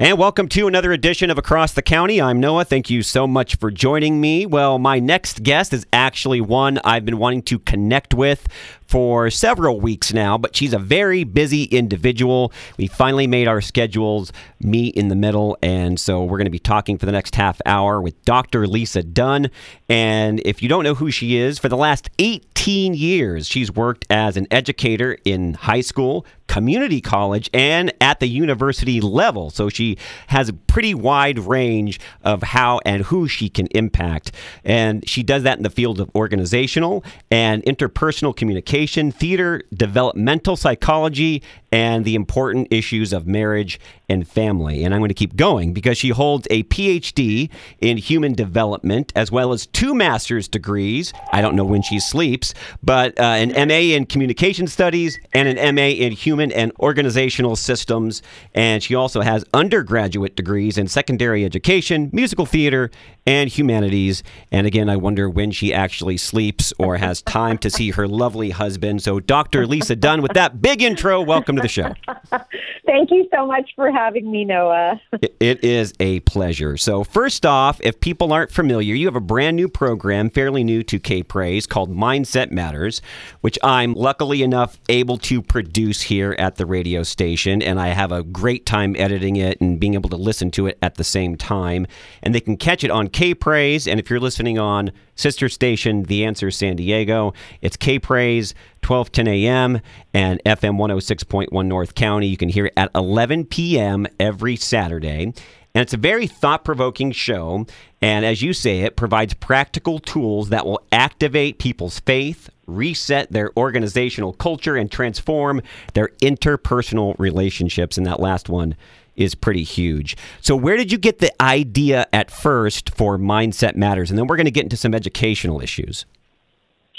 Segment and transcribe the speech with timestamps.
[0.00, 2.22] And welcome to another edition of Across the County.
[2.22, 2.64] I'm Noah.
[2.64, 4.46] Thank you so much for joining me.
[4.46, 8.46] Well, my next guest is actually one I've been wanting to connect with
[8.88, 12.52] for several weeks now, but she's a very busy individual.
[12.78, 16.58] We finally made our schedules meet in the middle, and so we're going to be
[16.58, 18.66] talking for the next half hour with Dr.
[18.66, 19.50] Lisa Dunne.
[19.88, 24.06] And if you don't know who she is, for the last 18 years, she's worked
[24.10, 29.50] as an educator in high school, community college, and at the university level.
[29.50, 29.98] So she
[30.28, 34.32] has a pretty wide range of how and who she can impact.
[34.64, 38.77] And she does that in the field of organizational and interpersonal communication,
[39.12, 44.84] theater, developmental psychology, and the important issues of marriage and family.
[44.84, 47.50] And I'm going to keep going because she holds a PhD
[47.80, 51.12] in human development as well as two master's degrees.
[51.32, 55.74] I don't know when she sleeps, but uh, an MA in communication studies and an
[55.74, 58.22] MA in human and organizational systems.
[58.54, 62.90] And she also has undergraduate degrees in secondary education, musical theater,
[63.26, 64.22] and humanities.
[64.50, 68.50] And again, I wonder when she actually sleeps or has time to see her lovely
[68.50, 69.02] husband.
[69.02, 69.66] So, Dr.
[69.66, 71.92] Lisa Dunne, with that big intro, welcome to the show.
[72.86, 75.00] Thank you so much for having me, Noah.
[75.40, 76.76] it is a pleasure.
[76.76, 80.82] So, first off, if people aren't familiar, you have a brand new program, fairly new
[80.84, 83.02] to K Praise, called Mindset Matters,
[83.40, 87.62] which I'm luckily enough able to produce here at the radio station.
[87.62, 90.78] And I have a great time editing it and being able to listen to it
[90.82, 91.86] at the same time.
[92.22, 93.86] And they can catch it on K Praise.
[93.86, 98.54] And if you're listening on sister station, The Answer San Diego, it's K Praise,
[98.86, 99.80] 1210 a.m.
[100.14, 102.26] and FM 106.1 North County.
[102.26, 104.06] You can hear it at 11 p.m.
[104.18, 105.32] every Saturday.
[105.74, 107.66] And it's a very thought provoking show.
[108.00, 113.50] And as you say, it provides practical tools that will activate people's faith, reset their
[113.56, 115.62] organizational culture, and transform
[115.94, 117.96] their interpersonal relationships.
[117.96, 118.74] And that last one
[119.14, 120.16] is pretty huge.
[120.40, 124.10] So, where did you get the idea at first for Mindset Matters?
[124.10, 126.06] And then we're going to get into some educational issues.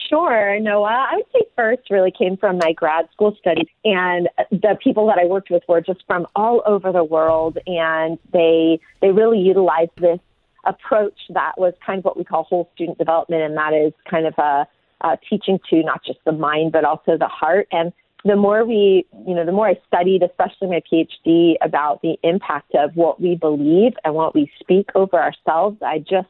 [0.08, 1.08] Sure, Noah.
[1.12, 5.18] I would say first really came from my grad school studies, and the people that
[5.20, 9.92] I worked with were just from all over the world, and they they really utilized
[9.98, 10.20] this
[10.66, 14.26] approach that was kind of what we call whole student development, and that is kind
[14.26, 14.68] of a,
[15.02, 17.68] a teaching to not just the mind but also the heart.
[17.72, 17.92] And
[18.26, 22.76] the more we, you know, the more I studied, especially my PhD, about the impact
[22.76, 26.28] of what we believe and what we speak over ourselves, I just,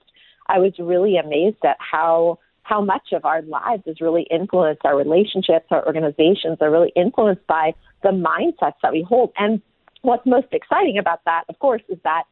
[0.47, 4.96] I was really amazed at how how much of our lives is really influenced, our
[4.96, 9.31] relationships, our organizations are really influenced by the mindsets that we hold.
[9.38, 9.59] And
[10.03, 12.25] what's most exciting about that, of course, is that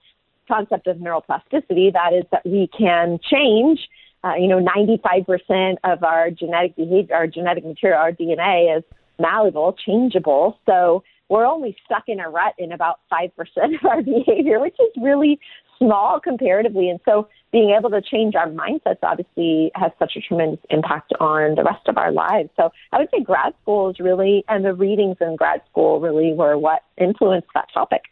[0.47, 1.91] concept of neuroplasticity.
[1.91, 3.79] That is that we can change.
[4.23, 8.83] Uh, you know, 95% of our genetic behavior, our genetic material, our DNA is
[9.19, 10.59] malleable, changeable.
[10.67, 15.01] So we're only stuck in a rut in about 5% of our behavior, which is
[15.01, 15.39] really
[15.77, 16.89] small comparatively.
[16.89, 21.55] And so being able to change our mindsets obviously has such a tremendous impact on
[21.55, 22.49] the rest of our lives.
[22.55, 26.33] So I would say grad school is really, and the readings in grad school really
[26.33, 28.03] were what influenced that topic.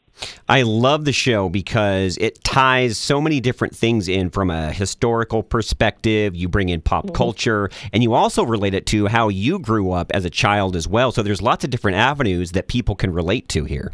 [0.47, 5.43] I love the show because it ties so many different things in from a historical
[5.43, 6.35] perspective.
[6.35, 7.15] You bring in pop mm-hmm.
[7.15, 10.87] culture, and you also relate it to how you grew up as a child as
[10.87, 11.11] well.
[11.11, 13.91] So there's lots of different avenues that people can relate to here.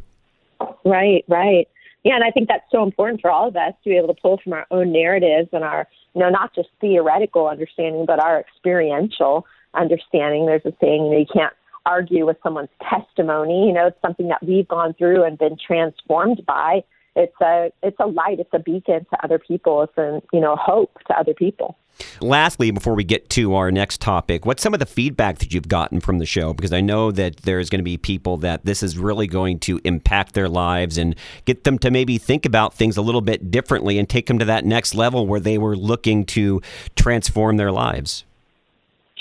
[0.86, 1.68] Right, right.
[2.04, 4.20] Yeah, and I think that's so important for all of us to be able to
[4.20, 8.40] pull from our own narratives and our, you know, not just theoretical understanding, but our
[8.40, 9.46] experiential
[9.76, 10.46] understanding.
[10.46, 11.54] There's a saying, you know, you can't
[11.86, 13.68] argue with someone's testimony.
[13.68, 16.84] You know, it's something that we've gone through and been transformed by.
[17.16, 19.84] It's a it's a light, it's a beacon to other people.
[19.84, 21.78] It's a you know hope to other people.
[22.20, 25.68] Lastly, before we get to our next topic, what's some of the feedback that you've
[25.68, 26.54] gotten from the show?
[26.54, 29.80] Because I know that there's going to be people that this is really going to
[29.84, 34.00] impact their lives and get them to maybe think about things a little bit differently
[34.00, 36.62] and take them to that next level where they were looking to
[36.96, 38.24] transform their lives.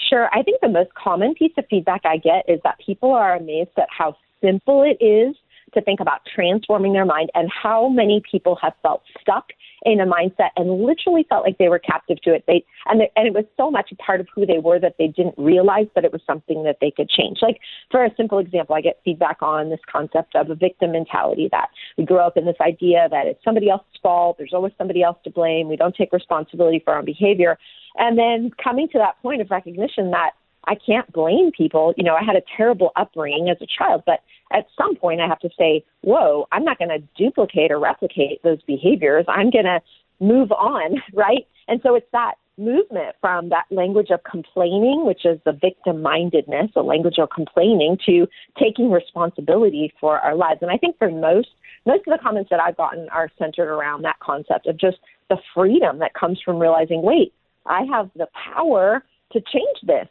[0.08, 0.28] Sure.
[0.32, 3.70] I think the most common piece of feedback I get is that people are amazed
[3.76, 5.36] at how simple it is
[5.72, 9.50] to think about transforming their mind and how many people have felt stuck
[9.82, 12.44] in a mindset and literally felt like they were captive to it.
[12.46, 14.96] They and they, and it was so much a part of who they were that
[14.98, 17.38] they didn't realize that it was something that they could change.
[17.40, 21.48] Like for a simple example, I get feedback on this concept of a victim mentality
[21.52, 24.36] that we grow up in this idea that it's somebody else's fault.
[24.38, 25.68] There's always somebody else to blame.
[25.68, 27.58] We don't take responsibility for our behavior.
[27.96, 30.32] And then coming to that point of recognition that
[30.64, 31.94] I can't blame people.
[31.96, 34.20] You know, I had a terrible upbringing as a child, but
[34.52, 38.42] at some point I have to say, whoa, I'm not going to duplicate or replicate
[38.42, 39.24] those behaviors.
[39.28, 39.80] I'm going to
[40.20, 41.46] move on, right?
[41.68, 46.70] And so it's that movement from that language of complaining, which is the victim mindedness,
[46.76, 48.26] a language of complaining, to
[48.58, 50.58] taking responsibility for our lives.
[50.60, 51.48] And I think for most,
[51.86, 54.98] most of the comments that I've gotten are centered around that concept of just
[55.30, 57.32] the freedom that comes from realizing, wait,
[57.64, 59.02] I have the power
[59.32, 60.08] to change this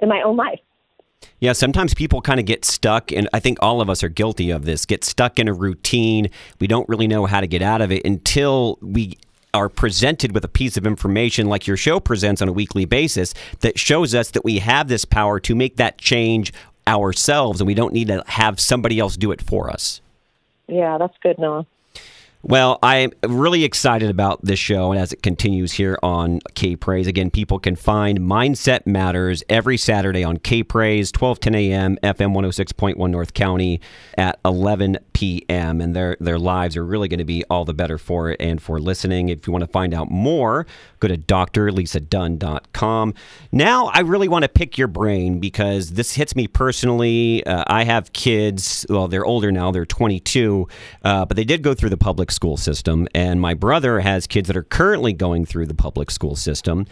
[0.00, 0.60] in my own life.
[1.40, 4.50] Yeah, sometimes people kind of get stuck, and I think all of us are guilty
[4.50, 6.28] of this get stuck in a routine.
[6.60, 9.18] We don't really know how to get out of it until we
[9.52, 13.32] are presented with a piece of information like your show presents on a weekly basis
[13.60, 16.52] that shows us that we have this power to make that change
[16.86, 20.02] ourselves and we don't need to have somebody else do it for us.
[20.68, 21.66] Yeah, that's good, Noah.
[22.42, 27.06] Well, I'm really excited about this show and as it continues here on K Praise.
[27.06, 32.34] Again, people can find Mindset Matters every Saturday on K Praise, 12 10 a.m., FM
[32.36, 33.80] 106.1 North County
[34.16, 35.80] at 11 p.m.
[35.80, 38.60] And their, their lives are really going to be all the better for it and
[38.60, 39.30] for listening.
[39.30, 40.66] If you want to find out more,
[41.00, 43.14] go to drlisadunne.com.
[43.50, 47.42] Now, I really want to pick your brain because this hits me personally.
[47.46, 50.68] Uh, I have kids, well, they're older now, they're 22,
[51.02, 53.08] uh, but they did go through the public school system.
[53.14, 56.84] And my brother has kids that are currently going through the public school system.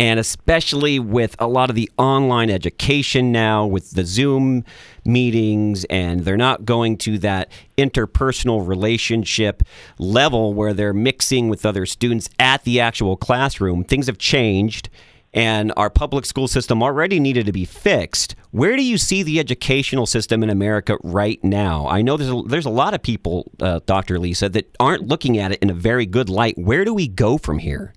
[0.00, 4.64] And especially with a lot of the online education now, with the Zoom
[5.04, 9.62] meetings, and they're not going to that interpersonal relationship
[9.98, 13.84] level where they're mixing with other students at the actual classroom.
[13.84, 14.88] Things have changed
[15.34, 18.34] and our public school system already needed to be fixed.
[18.52, 21.86] Where do you see the educational system in America right now?
[21.88, 24.18] I know there's a, there's a lot of people, uh, Dr.
[24.18, 26.56] Lisa, that aren't looking at it in a very good light.
[26.56, 27.92] Where do we go from here?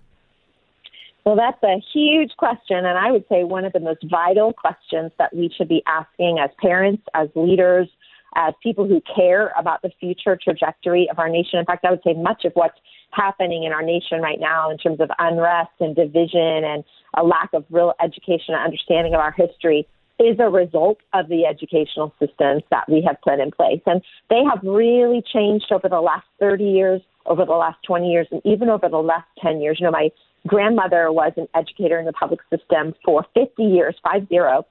[1.25, 5.11] Well, that's a huge question, and I would say one of the most vital questions
[5.17, 7.87] that we should be asking as parents, as leaders,
[8.35, 11.59] as people who care about the future trajectory of our nation.
[11.59, 12.77] In fact, I would say much of what's
[13.11, 16.83] happening in our nation right now in terms of unrest and division and
[17.13, 19.87] a lack of real education and understanding of our history
[20.19, 23.81] is a result of the educational systems that we have put in place.
[23.85, 28.27] And they have really changed over the last 30 years, over the last 20 years,
[28.31, 29.77] and even over the last 10 years.
[29.79, 30.09] You know, my
[30.48, 34.66] grandmother was an educator in the public system for 50 years, five zero.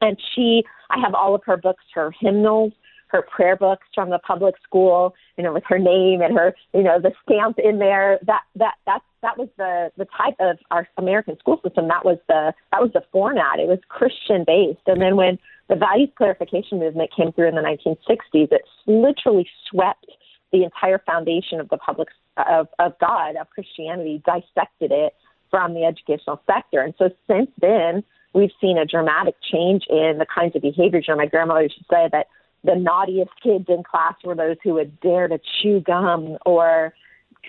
[0.00, 2.72] And she, I have all of her books, her hymnals,
[3.08, 6.82] her prayer books from the public school, you know, with her name and her, you
[6.82, 8.18] know, the stamp in there.
[8.26, 11.88] That that that that was the the type of our American school system.
[11.88, 13.58] That was the that was the format.
[13.58, 14.86] It was Christian based.
[14.86, 15.38] And then when
[15.68, 20.06] the values clarification movement came through in the 1960s, it literally swept
[20.52, 25.14] the entire foundation of the public of of God of Christianity, dissected it
[25.50, 26.80] from the educational sector.
[26.80, 31.06] And so since then, we've seen a dramatic change in the kinds of behaviors.
[31.08, 32.28] You know, my grandmother used to say that
[32.64, 36.94] the naughtiest kids in class were those who would dare to chew gum or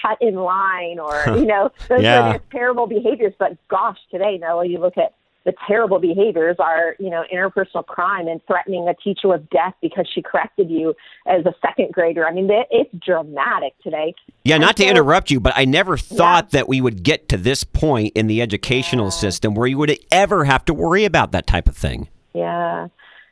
[0.02, 2.36] cut in line or you know those yeah.
[2.36, 5.14] are terrible behaviors but gosh today Noah you look at
[5.44, 10.08] the terrible behaviors are you know interpersonal crime and threatening a teacher with death because
[10.14, 10.94] she corrected you
[11.28, 15.32] as a second grader i mean it's dramatic today yeah and not so, to interrupt
[15.32, 16.60] you but i never thought yeah.
[16.60, 19.12] that we would get to this point in the educational yeah.
[19.12, 22.88] system where you would ever have to worry about that type of thing yeah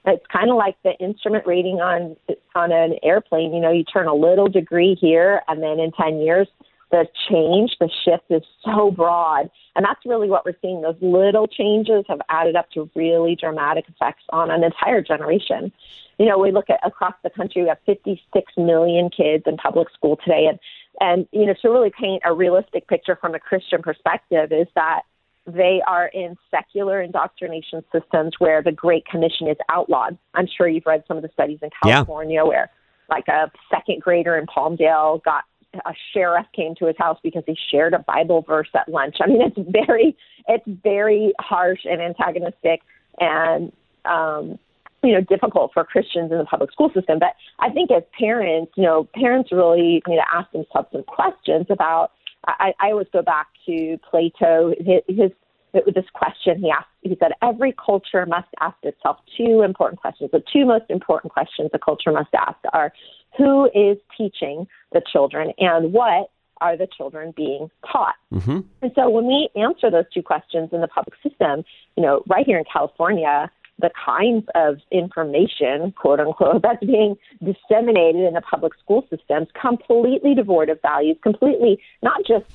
[0.06, 2.16] it's kind of like the instrument rating on
[2.56, 3.54] on an airplane.
[3.54, 6.48] You know, you turn a little degree here, and then in ten years,
[6.92, 10.82] the change, the shift is so broad, and that's really what we're seeing.
[10.82, 15.72] Those little changes have added up to really dramatic effects on an entire generation.
[16.18, 19.90] You know, we look at across the country, we have 56 million kids in public
[19.94, 20.60] school today, and
[21.00, 25.02] and you know, to really paint a realistic picture from a Christian perspective, is that
[25.46, 30.18] they are in secular indoctrination systems where the Great Commission is outlawed.
[30.34, 32.48] I'm sure you've read some of the studies in California yeah.
[32.48, 32.72] where,
[33.10, 37.56] like, a second grader in Palmdale got a sheriff came to his house because he
[37.71, 39.18] shared a Bible verse at lunch.
[39.21, 42.81] I mean, it's very, it's very harsh and antagonistic,
[43.19, 43.71] and
[44.06, 44.57] um,
[45.04, 47.19] you know, difficult for Christians in the public school system.
[47.19, 51.68] But I think as parents, you know, parents really need to ask themselves some questions
[51.69, 52.11] about
[52.45, 54.73] I, I always go back to Plato.
[54.80, 55.31] His, his
[55.73, 56.88] this question he asked.
[57.02, 60.31] He said every culture must ask itself two important questions.
[60.31, 62.92] The two most important questions a culture must ask are
[63.38, 66.31] who is teaching the children and what
[66.62, 68.16] are the children being taught?
[68.33, 68.59] Mm-hmm.
[68.81, 71.64] And so when we answer those two questions in the public system,
[71.95, 78.21] you know, right here in California, the kinds of information, quote unquote, that's being disseminated
[78.21, 82.45] in the public school systems, completely devoid of values, completely not just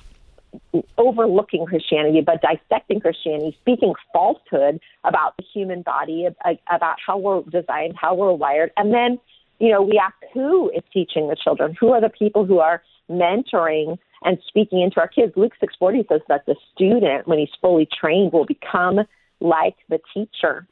[0.99, 6.29] overlooking Christianity, but dissecting Christianity, speaking falsehood about the human body,
[6.71, 8.71] about how we're designed, how we're wired.
[8.77, 9.19] And then,
[9.59, 11.77] you know, we ask who is teaching the children?
[11.81, 15.33] Who are the people who are mentoring and speaking into our kids.
[15.37, 19.01] Luke 640 says that the student, when he's fully trained, will become
[19.41, 20.67] like the teacher.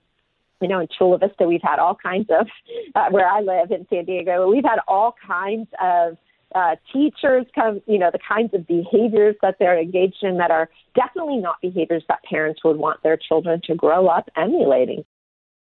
[0.60, 2.46] You know, in Chula Vista, we've had all kinds of,
[2.94, 6.16] uh, where I live in San Diego, we've had all kinds of
[6.54, 10.68] uh, teachers come, you know, the kinds of behaviors that they're engaged in that are
[10.94, 15.04] definitely not behaviors that parents would want their children to grow up emulating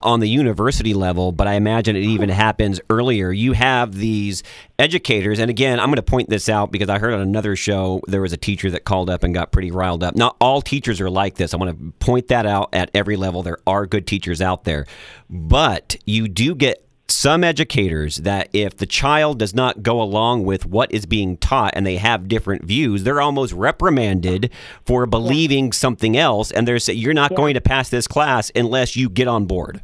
[0.02, 3.30] on the university level, but I imagine it even happens earlier.
[3.30, 4.42] You have these
[4.78, 8.00] educators, and again, I'm going to point this out because I heard on another show
[8.06, 10.16] there was a teacher that called up and got pretty riled up.
[10.16, 11.52] Not all teachers are like this.
[11.52, 13.42] I want to point that out at every level.
[13.42, 14.86] There are good teachers out there,
[15.28, 20.64] but you do get some educators that if the child does not go along with
[20.64, 24.50] what is being taught and they have different views, they're almost reprimanded
[24.86, 27.36] for believing something else, and they're saying you're not yeah.
[27.36, 29.82] going to pass this class unless you get on board.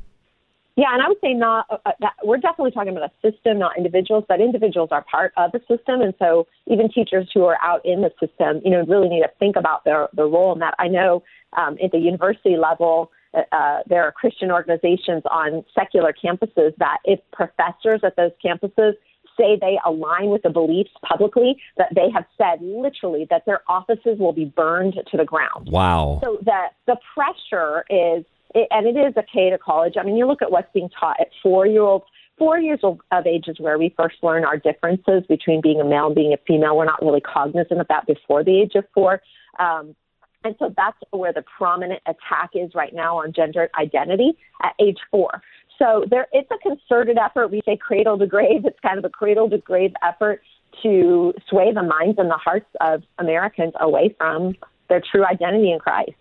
[0.77, 1.67] Yeah, and I would say not.
[1.71, 4.25] Uh, uh, that, we're definitely talking about a system, not individuals.
[4.29, 8.03] But individuals are part of the system, and so even teachers who are out in
[8.03, 10.75] the system, you know, really need to think about their their role in that.
[10.79, 11.23] I know
[11.57, 16.99] um, at the university level, uh, uh, there are Christian organizations on secular campuses that
[17.05, 18.93] if professors at those campuses
[19.39, 24.19] say they align with the beliefs publicly, that they have said literally that their offices
[24.19, 25.69] will be burned to the ground.
[25.71, 26.21] Wow.
[26.23, 28.25] So that the pressure is
[28.57, 29.95] it, and it is K to college.
[30.01, 32.07] I mean, you look at what's being taught at four year olds.
[32.39, 36.07] Four years of age is where we first learn our differences between being a male
[36.07, 36.77] and being a female.
[36.77, 39.23] We're not really cognizant of that before the age of four.
[39.59, 39.97] Um,
[40.45, 44.99] and so that's where the prominent attack is right now on gender identity at age
[45.11, 45.43] four.
[45.79, 47.51] So there, it's a concerted effort.
[47.51, 48.67] We say cradle to grave.
[48.67, 50.43] It's kind of a cradle to grave effort
[50.83, 54.55] to sway the minds and the hearts of Americans away from
[54.89, 56.13] their true identity in Christ.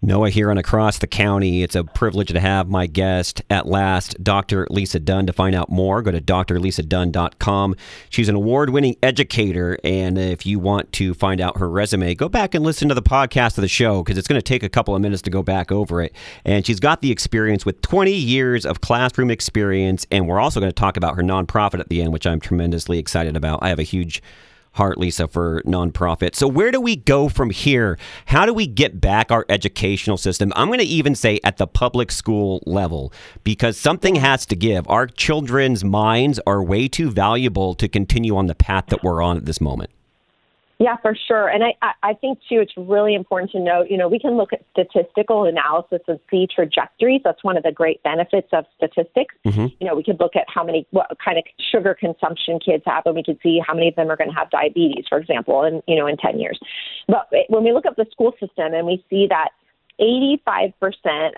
[0.00, 1.64] Noah here and Across the County.
[1.64, 4.64] It's a privilege to have my guest at last, Dr.
[4.70, 5.26] Lisa Dunne.
[5.26, 7.74] To find out more, go to drlisadunne.com.
[8.08, 9.76] She's an award winning educator.
[9.82, 13.02] And if you want to find out her resume, go back and listen to the
[13.02, 15.42] podcast of the show because it's going to take a couple of minutes to go
[15.42, 16.14] back over it.
[16.44, 20.06] And she's got the experience with 20 years of classroom experience.
[20.12, 23.00] And we're also going to talk about her nonprofit at the end, which I'm tremendously
[23.00, 23.58] excited about.
[23.62, 24.22] I have a huge
[24.72, 26.34] Heart, Lisa, for nonprofit.
[26.34, 27.98] So, where do we go from here?
[28.26, 30.52] How do we get back our educational system?
[30.56, 33.12] I'm going to even say at the public school level,
[33.44, 34.88] because something has to give.
[34.88, 39.36] Our children's minds are way too valuable to continue on the path that we're on
[39.36, 39.90] at this moment.
[40.78, 41.48] Yeah, for sure.
[41.48, 44.52] And I, I think, too, it's really important to note, you know, we can look
[44.52, 47.20] at statistical analysis and see trajectories.
[47.24, 49.34] That's one of the great benefits of statistics.
[49.44, 49.66] Mm-hmm.
[49.80, 53.02] You know, we could look at how many, what kind of sugar consumption kids have,
[53.06, 55.64] and we could see how many of them are going to have diabetes, for example,
[55.64, 56.60] in, you know, in 10 years.
[57.08, 59.48] But when we look at the school system and we see that
[60.00, 60.72] 85%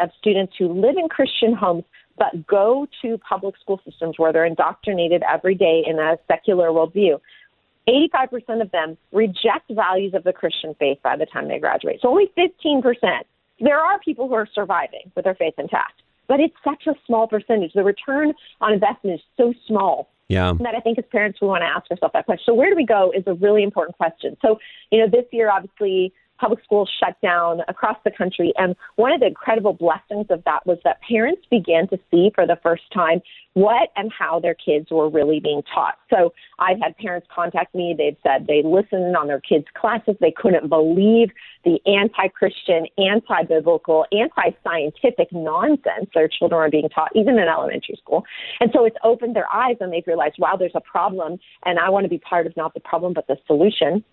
[0.02, 1.84] of students who live in Christian homes
[2.18, 7.18] but go to public school systems where they're indoctrinated every day in a secular worldview,
[7.90, 12.00] 85% of them reject values of the Christian faith by the time they graduate.
[12.00, 12.82] So only 15%.
[13.60, 17.26] There are people who are surviving with their faith intact, but it's such a small
[17.26, 17.72] percentage.
[17.74, 20.52] The return on investment is so small yeah.
[20.60, 22.44] that I think as parents we want to ask ourselves that question.
[22.46, 24.36] So where do we go is a really important question.
[24.40, 24.58] So,
[24.90, 28.52] you know, this year obviously public schools shut down across the country.
[28.56, 32.46] And one of the incredible blessings of that was that parents began to see for
[32.46, 33.20] the first time
[33.54, 35.98] what and how their kids were really being taught.
[36.08, 37.94] So I've had parents contact me.
[37.96, 40.14] They've said they listened on their kids' classes.
[40.20, 41.30] They couldn't believe
[41.64, 47.48] the anti Christian, anti biblical, anti scientific nonsense their children are being taught, even in
[47.48, 48.24] elementary school.
[48.60, 51.38] And so it's opened their eyes and they've realized, wow, there's a problem.
[51.64, 54.04] And I want to be part of not the problem, but the solution.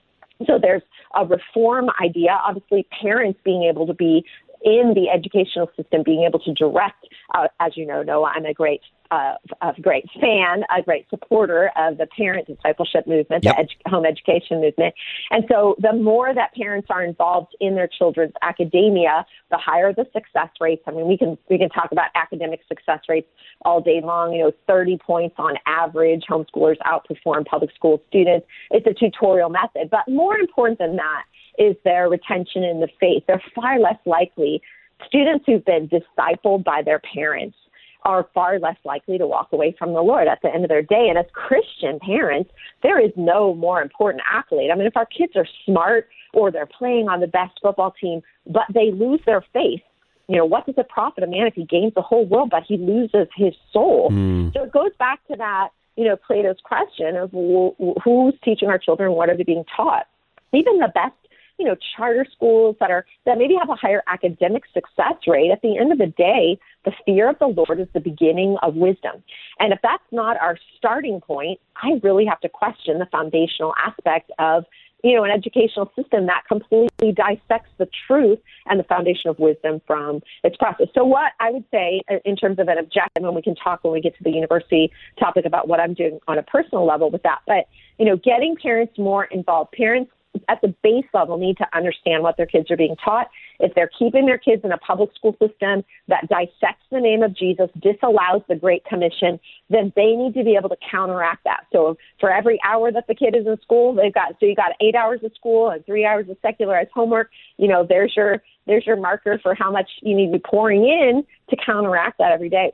[0.46, 0.84] So there's
[1.16, 2.38] a reform idea.
[2.46, 4.24] Obviously, parents being able to be
[4.64, 8.54] in the educational system, being able to direct, uh, as you know, Noah, I'm a
[8.54, 13.56] great uh, a great fan, a great supporter of the parent discipleship movement, yep.
[13.56, 14.94] the edu- home education movement.
[15.32, 20.06] And so the more that parents are involved in their children's academia, the higher the
[20.14, 20.84] success rates.
[20.88, 23.28] I mean, we can we can talk about academic success rates
[23.64, 24.34] all day long.
[24.34, 28.46] You know, 30 points on average, homeschoolers outperform public school students.
[28.72, 31.24] It's a tutorial method, but more important than that
[31.58, 33.24] is their retention in the faith.
[33.28, 34.62] They're far less likely
[35.06, 37.58] students who've been discipled by their parents
[38.04, 40.82] are far less likely to walk away from the Lord at the end of their
[40.82, 41.08] day.
[41.10, 42.50] And as Christian parents,
[42.82, 44.72] there is no more important accolade.
[44.72, 48.22] I mean, if our kids are smart or they're playing on the best football team,
[48.46, 49.82] but they lose their faith,
[50.30, 52.64] you know, what does it profit a man if he gains the whole world, but
[52.68, 54.10] he loses his soul?
[54.12, 54.54] Mm.
[54.54, 59.14] So it goes back to that, you know, Plato's question of who's teaching our children,
[59.14, 60.06] what are they being taught?
[60.54, 61.16] Even the best
[61.58, 65.62] you know, charter schools that are that maybe have a higher academic success rate, at
[65.62, 69.24] the end of the day, the fear of the Lord is the beginning of wisdom.
[69.60, 74.32] And if that's not our starting point, I really have to question the foundational aspect
[74.40, 74.66] of
[75.04, 79.82] you know, an educational system that completely dissects the truth and the foundation of wisdom
[79.86, 80.88] from its process.
[80.94, 83.94] So, what I would say in terms of an objective, and we can talk when
[83.94, 87.24] we get to the university topic about what I'm doing on a personal level with
[87.24, 87.68] that, but,
[88.00, 89.72] you know, getting parents more involved.
[89.74, 90.12] Parents
[90.48, 93.30] at the base level need to understand what their kids are being taught.
[93.60, 97.36] If they're keeping their kids in a public school system that dissects the name of
[97.36, 99.40] Jesus, disallows the Great Commission,
[99.70, 101.66] then they need to be able to counteract that.
[101.72, 104.74] So for every hour that the kid is in school, they've got so you got
[104.82, 107.32] eight hours of school and three hours of secularized homework.
[107.58, 110.84] You know, there's your there's your marker for how much you need to be pouring
[110.84, 112.74] in to counteract that every day.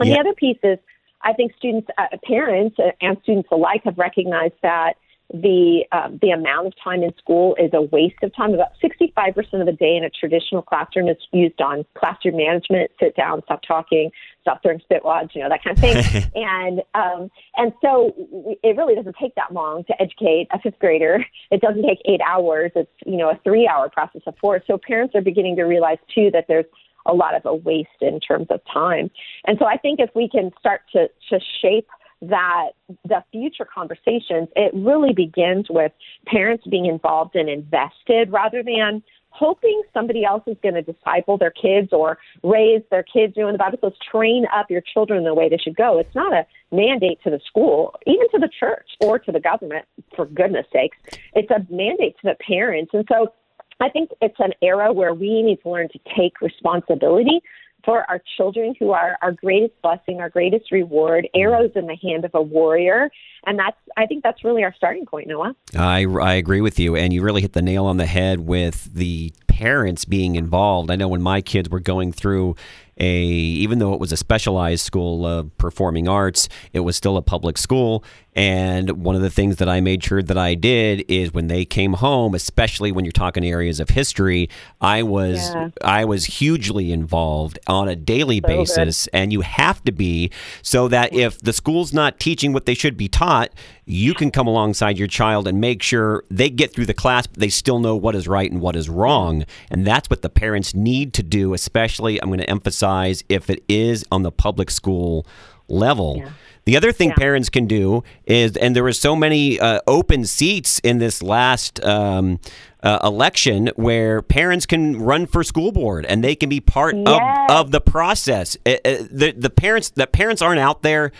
[0.00, 0.16] And yeah.
[0.16, 0.78] the other piece is
[1.22, 4.94] I think students, uh, parents, uh, and students alike have recognized that
[5.32, 8.52] the um, the amount of time in school is a waste of time.
[8.52, 13.16] About 65% of the day in a traditional classroom is used on classroom management, sit
[13.16, 14.10] down, stop talking,
[14.42, 16.30] stop throwing spitwads, you know that kind of thing.
[16.34, 18.14] and um, and so
[18.62, 21.24] it really doesn't take that long to educate a fifth grader.
[21.50, 22.72] It doesn't take eight hours.
[22.74, 24.62] It's you know a three hour process of four.
[24.66, 26.66] So parents are beginning to realize too that there's
[27.06, 29.10] a lot of a waste in terms of time.
[29.46, 31.88] And so I think if we can start to to shape
[32.22, 32.70] that
[33.04, 35.92] the future conversations, it really begins with
[36.26, 41.50] parents being involved and invested rather than hoping somebody else is going to disciple their
[41.50, 43.32] kids or raise their kids.
[43.36, 45.76] You know, in the Bible says, train up your children in the way they should
[45.76, 45.98] go.
[45.98, 49.86] It's not a mandate to the school, even to the church or to the government,
[50.14, 50.98] for goodness sakes.
[51.34, 52.92] It's a mandate to the parents.
[52.92, 53.32] And so
[53.80, 57.40] I think it's an era where we need to learn to take responsibility
[57.84, 61.40] for our children who are our greatest blessing, our greatest reward, mm.
[61.40, 63.10] arrows in the hand of a warrior.
[63.44, 65.54] And that's, I think that's really our starting point, Noah.
[65.76, 66.96] I, I agree with you.
[66.96, 70.90] And you really hit the nail on the head with the parents being involved.
[70.90, 72.56] I know when my kids were going through
[72.98, 77.22] a even though it was a specialized school of performing arts, it was still a
[77.22, 78.04] public school.
[78.34, 81.66] And one of the things that I made sure that I did is when they
[81.66, 84.48] came home, especially when you're talking areas of history,
[84.80, 85.68] I was yeah.
[85.84, 89.18] I was hugely involved on a daily so basis, good.
[89.18, 90.30] and you have to be
[90.62, 93.50] so that if the school's not teaching what they should be taught,
[93.84, 97.40] you can come alongside your child and make sure they get through the class, but
[97.40, 99.44] they still know what is right and what is wrong.
[99.70, 102.81] And that's what the parents need to do, especially, I'm going to emphasize,
[103.28, 105.26] if it is on the public school
[105.68, 106.16] level.
[106.18, 106.30] Yeah.
[106.64, 107.16] The other thing yeah.
[107.16, 111.84] parents can do is, and there were so many uh, open seats in this last
[111.84, 112.38] um,
[112.82, 117.48] uh, election where parents can run for school board and they can be part yes.
[117.50, 118.56] of, of the process.
[118.64, 121.10] Uh, uh, the, the parents that parents aren't out there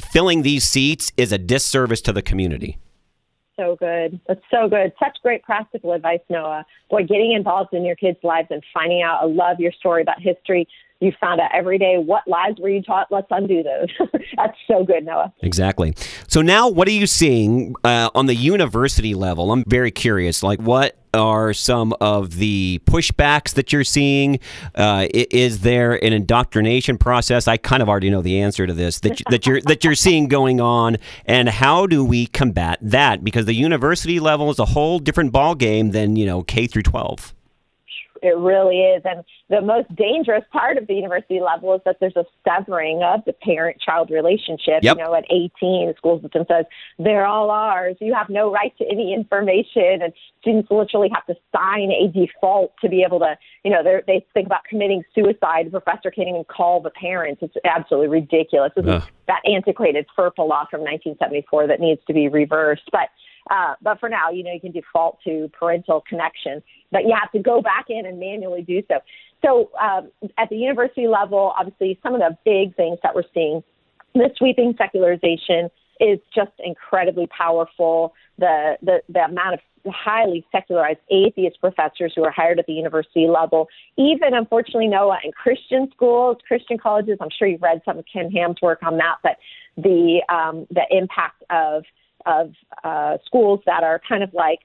[0.00, 2.78] filling these seats is a disservice to the community.
[3.56, 4.20] So good.
[4.28, 4.92] That's so good.
[5.00, 6.64] Such great practical advice, Noah.
[6.90, 9.20] Boy, getting involved in your kids' lives and finding out.
[9.20, 10.68] I love your story about history
[11.00, 13.06] you found out every day what lies were you taught.
[13.10, 13.88] Let's undo those.
[14.36, 15.32] That's so good, Noah.
[15.42, 15.94] Exactly.
[16.26, 19.52] So now, what are you seeing uh, on the university level?
[19.52, 20.42] I'm very curious.
[20.42, 24.40] Like, what are some of the pushbacks that you're seeing?
[24.74, 27.46] Uh, is there an indoctrination process?
[27.46, 30.26] I kind of already know the answer to this that that you're that you're seeing
[30.26, 33.22] going on, and how do we combat that?
[33.22, 36.82] Because the university level is a whole different ball game than you know K through
[36.82, 37.34] 12.
[38.22, 39.02] It really is.
[39.04, 43.24] And the most dangerous part of the university level is that there's a severing of
[43.24, 44.82] the parent child relationship.
[44.82, 44.96] Yep.
[44.96, 45.50] You know, at 18,
[45.88, 46.64] the school system says,
[46.98, 47.96] they're all ours.
[48.00, 50.02] You have no right to any information.
[50.02, 54.24] And students literally have to sign a default to be able to, you know, they
[54.34, 55.66] think about committing suicide.
[55.66, 57.42] The professor can't even call the parents.
[57.42, 58.72] It's absolutely ridiculous.
[58.76, 62.88] This is that antiquated FERPA law from 1974 that needs to be reversed.
[62.90, 63.08] But
[63.50, 67.30] uh, but for now, you know, you can default to parental connection, but you have
[67.32, 69.00] to go back in and manually do so.
[69.44, 73.62] So um, at the university level, obviously, some of the big things that we're seeing,
[74.14, 78.14] the sweeping secularization is just incredibly powerful.
[78.38, 83.26] The, the, the amount of highly secularized atheist professors who are hired at the university
[83.26, 87.18] level, even unfortunately, Noah, in Christian schools, Christian colleges.
[87.20, 89.36] I'm sure you've read some of Ken Ham's work on that, but
[89.76, 91.84] the um, the impact of
[92.28, 92.52] of
[92.84, 94.60] uh, schools that are kind of like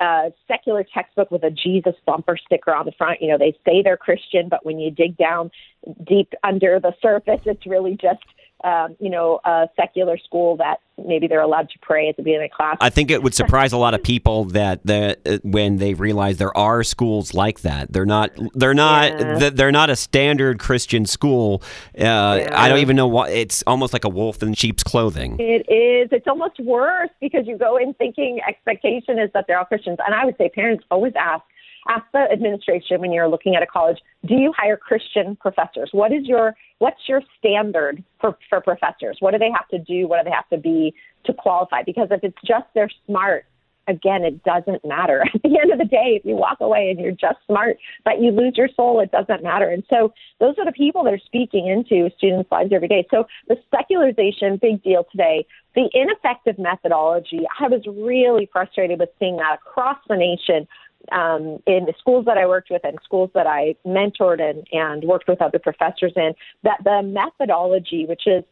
[0.00, 3.20] a secular textbook with a Jesus bumper sticker on the front.
[3.20, 5.50] You know, they say they're Christian, but when you dig down
[6.06, 8.24] deep under the surface, it's really just
[8.64, 12.46] um, you know, a secular school that maybe they're allowed to pray at the beginning
[12.46, 12.76] of class.
[12.80, 16.38] I think it would surprise a lot of people that the, uh, when they realize
[16.38, 17.92] there are schools like that.
[17.92, 18.30] They're not.
[18.54, 19.12] They're not.
[19.20, 19.50] Yeah.
[19.50, 21.62] They're not a standard Christian school.
[21.98, 23.30] Uh, I don't even know why.
[23.30, 25.36] It's almost like a wolf in sheep's clothing.
[25.38, 26.08] It is.
[26.10, 29.98] It's almost worse because you go in thinking expectation is that they're all Christians.
[30.04, 31.44] And I would say parents always ask
[31.88, 35.90] ask the administration when you're looking at a college, do you hire Christian professors?
[35.92, 39.16] What is your what's your standard for, for professors?
[39.20, 40.06] What do they have to do?
[40.06, 41.82] What do they have to be to qualify?
[41.82, 43.46] Because if it's just they're smart,
[43.88, 45.22] again, it doesn't matter.
[45.34, 48.20] At the end of the day, if you walk away and you're just smart, but
[48.20, 49.68] you lose your soul, it doesn't matter.
[49.68, 53.06] And so those are the people that are speaking into students' lives every day.
[53.10, 55.46] So the secularization, big deal today.
[55.74, 60.66] The ineffective methodology, I was really frustrated with seeing that across the nation
[61.12, 65.04] um, in the schools that I worked with and schools that I mentored and, and
[65.04, 68.44] worked with other professors in, that the methodology, which is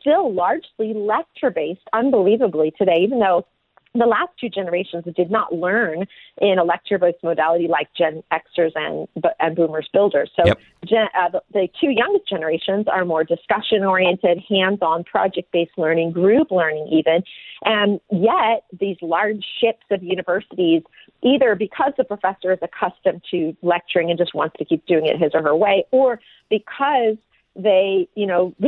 [0.00, 3.46] still largely lecture based, unbelievably today, even though
[3.94, 6.06] the last two generations did not learn
[6.40, 9.08] in a lecture-based modality like Gen Xers and
[9.40, 10.30] and Boomers Builders.
[10.36, 10.58] So Yep.
[10.86, 16.88] gen, uh, the, the two youngest generations are more discussion-oriented, hands-on, project-based learning, group learning,
[16.92, 17.22] even.
[17.64, 20.82] And yet, these large ships of universities,
[21.22, 25.18] either because the professor is accustomed to lecturing and just wants to keep doing it
[25.18, 26.20] his or her way, or
[26.50, 27.16] because
[27.56, 28.54] they, you know,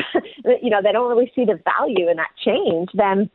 [0.62, 3.30] you know, they don't really see the value in that change, then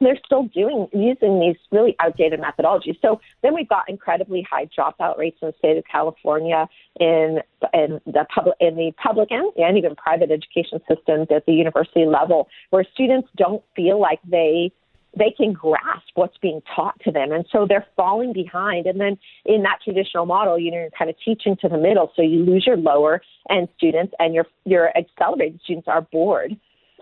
[0.00, 2.96] they're still doing using these really outdated methodologies.
[3.02, 7.40] So then we've got incredibly high dropout rates in the state of California in
[7.74, 12.06] in the public in the public and, and even private education systems at the university
[12.06, 14.72] level, where students don't feel like they
[15.16, 17.32] they can grasp what's being taught to them.
[17.32, 18.86] And so they're falling behind.
[18.86, 22.12] And then in that traditional model, you know, you're kind of teaching to the middle.
[22.14, 26.56] So you lose your lower end students and your your accelerated students are bored.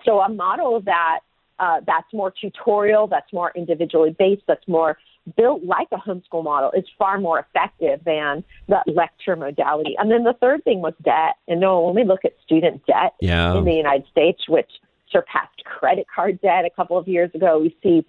[0.05, 1.21] So a model that
[1.59, 4.99] uh, that's more tutorial, that's more individually based, that's more
[5.37, 9.95] built like a homeschool model is far more effective than the lecture modality.
[9.99, 11.37] And then the third thing was debt.
[11.49, 13.57] And no, when we look at student debt Yeah.
[13.57, 14.71] in the United States, which
[15.11, 18.05] surpassed credit card debt a couple of years ago, we see,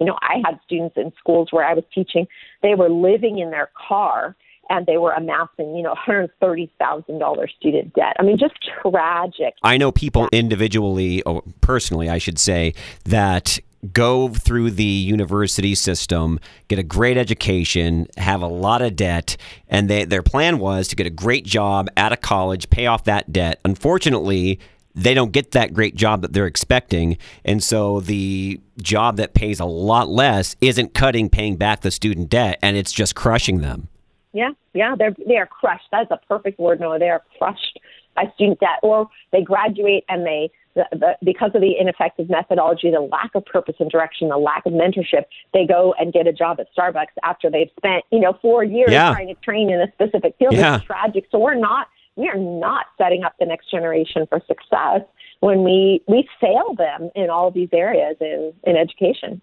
[0.00, 2.26] you know, I had students in schools where I was teaching,
[2.62, 4.34] they were living in their car
[4.70, 8.16] and they were amassing, you know, $130,000 student debt.
[8.18, 9.54] I mean, just tragic.
[9.62, 12.74] I know people individually, or personally, I should say,
[13.04, 13.58] that
[13.92, 19.36] go through the university system, get a great education, have a lot of debt,
[19.68, 23.04] and they, their plan was to get a great job at a college, pay off
[23.04, 23.60] that debt.
[23.64, 24.58] Unfortunately,
[24.94, 27.18] they don't get that great job that they're expecting.
[27.44, 32.30] And so the job that pays a lot less isn't cutting paying back the student
[32.30, 33.88] debt, and it's just crushing them.
[34.34, 35.86] Yeah, yeah, they're they are crushed.
[35.92, 36.98] That's a perfect word, Noah.
[36.98, 37.78] They are crushed
[38.16, 42.90] by student debt, or they graduate and they the, the, because of the ineffective methodology,
[42.90, 46.32] the lack of purpose and direction, the lack of mentorship, they go and get a
[46.32, 49.12] job at Starbucks after they've spent you know four years Yeah.
[49.12, 50.54] trying to train in a specific field.
[50.54, 50.76] Yeah.
[50.76, 51.26] It's tragic.
[51.30, 55.02] So we're not we are not setting up the next generation for success
[55.40, 59.40] when we we fail them in all of these areas in in education.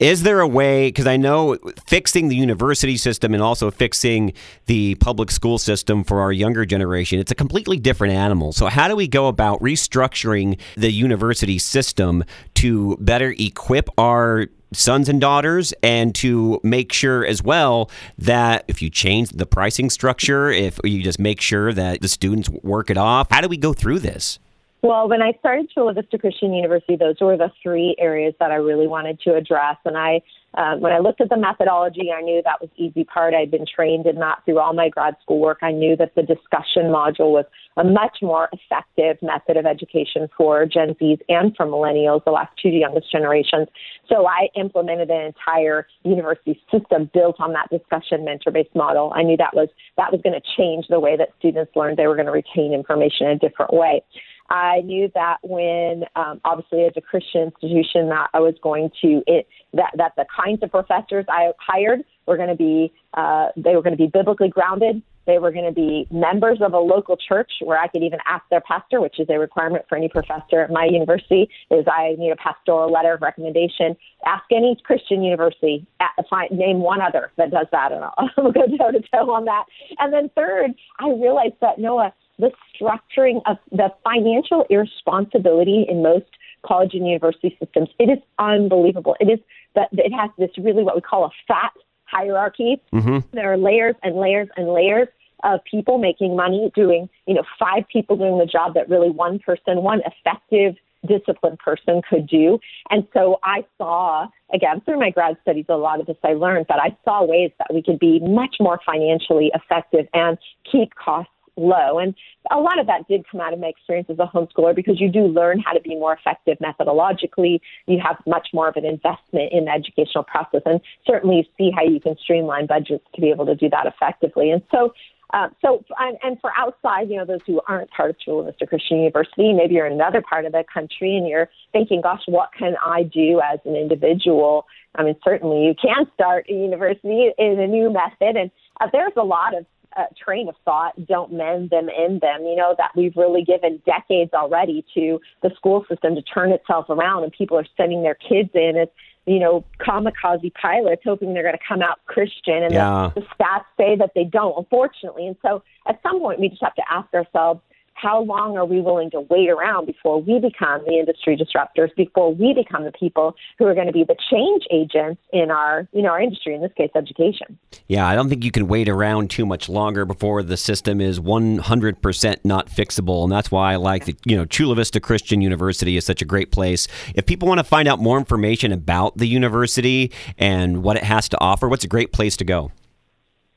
[0.00, 0.88] Is there a way?
[0.88, 4.32] Because I know fixing the university system and also fixing
[4.64, 8.52] the public school system for our younger generation, it's a completely different animal.
[8.52, 15.10] So, how do we go about restructuring the university system to better equip our sons
[15.10, 20.48] and daughters and to make sure as well that if you change the pricing structure,
[20.48, 23.74] if you just make sure that the students work it off, how do we go
[23.74, 24.38] through this?
[24.82, 28.54] Well, when I started Chula Vista Christian University, those were the three areas that I
[28.54, 29.76] really wanted to address.
[29.84, 30.22] And I,
[30.54, 33.34] um, when I looked at the methodology, I knew that was easy part.
[33.34, 35.58] I'd been trained in that through all my grad school work.
[35.60, 37.44] I knew that the discussion module was
[37.76, 42.52] a much more effective method of education for Gen Zs and for millennials, the last
[42.60, 43.68] two youngest generations.
[44.08, 49.12] So I implemented an entire university system built on that discussion mentor-based model.
[49.14, 51.98] I knew that was that was going to change the way that students learned.
[51.98, 54.02] They were going to retain information in a different way.
[54.50, 59.22] I knew that when, um, obviously, as a Christian institution, that I was going to
[59.26, 63.76] it that that the kinds of professors I hired were going to be uh, they
[63.76, 65.02] were going to be biblically grounded.
[65.26, 68.42] They were going to be members of a local church where I could even ask
[68.50, 71.48] their pastor, which is a requirement for any professor at my university.
[71.70, 73.96] Is I need a pastoral letter of recommendation.
[74.26, 78.50] Ask any Christian university, at, find, name one other that does that, and I'll, I'll
[78.50, 79.66] go toe to toe on that.
[79.98, 86.26] And then third, I realized that Noah the structuring of the financial irresponsibility in most
[86.66, 87.88] college and university systems.
[87.98, 89.16] It is unbelievable.
[89.20, 89.38] It is
[89.74, 91.72] that it has this really what we call a fat
[92.04, 92.82] hierarchy.
[92.92, 93.18] Mm-hmm.
[93.32, 95.08] There are layers and layers and layers
[95.42, 99.38] of people making money doing, you know, five people doing the job that really one
[99.38, 100.76] person, one effective
[101.06, 102.58] disciplined person could do.
[102.90, 106.66] And so I saw, again, through my grad studies, a lot of this I learned,
[106.68, 110.36] but I saw ways that we could be much more financially effective and
[110.70, 111.98] keep costs low.
[111.98, 112.14] And
[112.50, 115.10] a lot of that did come out of my experience as a homeschooler because you
[115.10, 117.60] do learn how to be more effective methodologically.
[117.86, 121.84] You have much more of an investment in the educational process, and certainly see how
[121.84, 124.50] you can streamline budgets to be able to do that effectively.
[124.50, 124.92] And so
[125.32, 128.98] uh, so, and, and, for outside, you know, those who aren't part of Chula Christian
[128.98, 132.74] University, maybe you're in another part of the country and you're thinking, gosh, what can
[132.84, 134.66] I do as an individual?
[134.96, 138.36] I mean, certainly you can start a university in a new method.
[138.36, 142.44] And uh, there's a lot of uh, train of thought, don't mend them in them,
[142.44, 146.86] you know, that we've really given decades already to the school system to turn itself
[146.88, 148.88] around and people are sending their kids in as,
[149.26, 152.62] you know, kamikaze pilots hoping they're going to come out Christian.
[152.62, 153.10] And yeah.
[153.14, 155.26] the, the stats say that they don't, unfortunately.
[155.26, 157.60] And so at some point we just have to ask ourselves,
[158.00, 162.34] how long are we willing to wait around before we become the industry disruptors, before
[162.34, 166.02] we become the people who are going to be the change agents in our, you
[166.02, 167.58] know, our industry, in this case, education?
[167.88, 171.20] Yeah, I don't think you can wait around too much longer before the system is
[171.20, 173.24] 100% not fixable.
[173.24, 176.24] And that's why I like that, you know, Chula Vista Christian University is such a
[176.24, 176.88] great place.
[177.14, 181.28] If people want to find out more information about the university and what it has
[181.30, 182.72] to offer, what's a great place to go?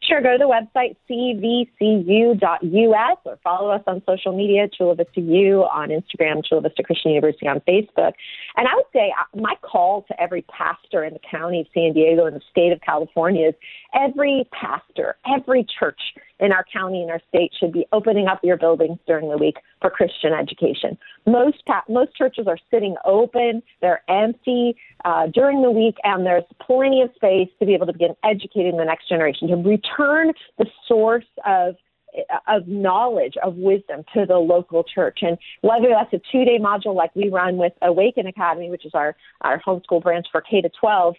[0.07, 2.37] Sure, go to the website cvcu.us
[3.25, 7.47] or follow us on social media, Chula Vista U on Instagram, Chula Vista Christian University
[7.47, 8.11] on Facebook.
[8.57, 11.93] And I would say uh, my call to every pastor in the county of San
[11.93, 13.55] Diego and the state of California is
[13.93, 16.01] every pastor, every church
[16.39, 19.57] in our county and our state should be opening up your buildings during the week
[19.81, 20.97] for Christian education.
[21.25, 26.43] Most pa- most churches are sitting open; they're empty uh, during the week, and there's
[26.61, 30.65] plenty of space to be able to begin educating the next generation to return the
[30.87, 31.75] source of
[32.47, 35.19] of knowledge, of wisdom to the local church.
[35.21, 38.91] And whether that's a two day module like we run with Awaken Academy, which is
[38.93, 41.15] our, our homeschool branch for K to 12,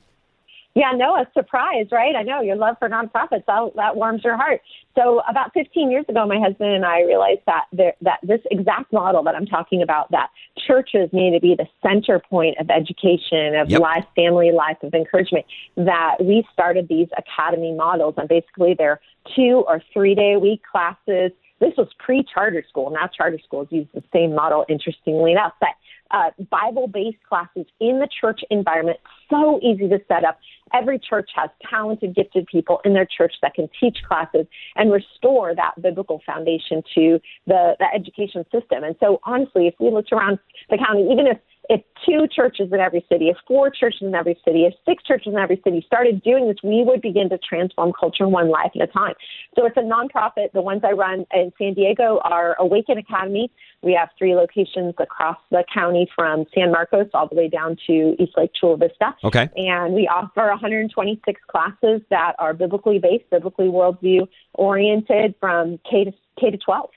[0.76, 2.16] Yeah, no, a surprise, right?
[2.16, 4.62] I know your love for nonprofits that, that warms your heart.
[4.96, 8.94] So about 15 years ago, my husband and I realized that there, that this exact
[8.94, 10.30] model that I'm talking about, that
[10.68, 13.82] churches need to be the center point of education, of yep.
[13.82, 19.02] life, family life, of encouragement, that we started these academy models, and basically they're
[19.36, 21.32] two or three day a week classes.
[21.60, 22.90] This was pre charter school.
[22.90, 25.70] Now charter schools use the same model, interestingly enough, but
[26.12, 28.98] uh, Bible based classes in the church environment,
[29.30, 30.40] so easy to set up.
[30.74, 34.46] Every church has talented, gifted people in their church that can teach classes
[34.76, 38.84] and restore that biblical foundation to the, the education system.
[38.84, 41.38] And so, honestly, if we looked around the county, even if
[41.70, 45.34] if two churches in every city, if four churches in every city, if six churches
[45.34, 48.82] in every city started doing this, we would begin to transform culture one life at
[48.82, 49.14] a time.
[49.56, 50.52] So it's a nonprofit.
[50.54, 53.52] The ones I run in San Diego are Awaken Academy.
[53.84, 58.16] We have three locations across the county from San Marcos all the way down to
[58.18, 59.16] East Lake Chula Vista.
[59.24, 59.48] Okay.
[59.56, 66.14] And we offer 126 classes that are biblically based, biblically worldview oriented from K to
[66.40, 66.90] K to 12.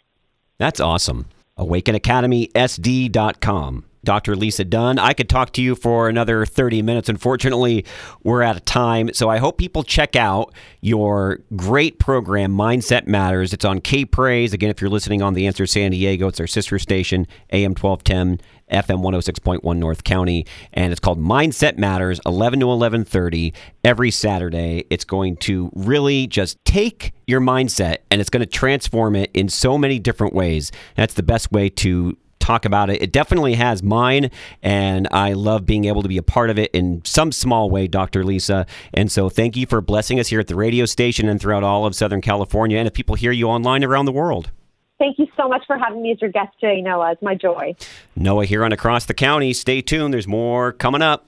[0.56, 1.26] That's awesome.
[1.58, 3.84] AwakenAcademySD.com.
[4.04, 4.36] Dr.
[4.36, 4.98] Lisa Dunne.
[4.98, 7.08] I could talk to you for another 30 minutes.
[7.08, 7.84] Unfortunately,
[8.22, 9.12] we're out of time.
[9.12, 13.52] So I hope people check out your great program, Mindset Matters.
[13.52, 14.52] It's on K Praise.
[14.52, 18.40] Again, if you're listening on The Answer San Diego, it's our sister station, AM 1210.
[18.72, 23.52] FM 106.1 North County, and it's called Mindset Matters, 11 to 11:30
[23.84, 24.84] every Saturday.
[24.88, 29.48] It's going to really just take your mindset and it's going to transform it in
[29.48, 30.72] so many different ways.
[30.96, 33.00] That's the best way to talk about it.
[33.00, 34.30] It definitely has mine,
[34.62, 37.86] and I love being able to be a part of it in some small way,
[37.86, 38.24] Dr.
[38.24, 38.66] Lisa.
[38.92, 41.86] And so thank you for blessing us here at the radio station and throughout all
[41.86, 44.50] of Southern California, and if people hear you online around the world.
[44.98, 47.12] Thank you so much for having me as your guest today, Noah.
[47.12, 47.74] It's my joy.
[48.14, 49.52] Noah here on Across the County.
[49.52, 50.14] Stay tuned.
[50.14, 51.26] There's more coming up.